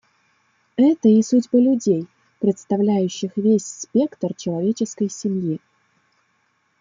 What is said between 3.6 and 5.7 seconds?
спектр человеческой семьи.